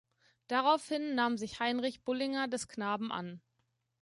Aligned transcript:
Daraufhin 0.47 1.13
nahm 1.13 1.37
sich 1.37 1.59
Heinrich 1.59 2.01
Bullinger 2.03 2.47
des 2.47 2.67
Knaben 2.67 3.11
an. 3.11 3.39